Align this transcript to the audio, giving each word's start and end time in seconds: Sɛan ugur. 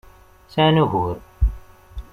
Sɛan 0.53 0.81
ugur. 0.83 1.17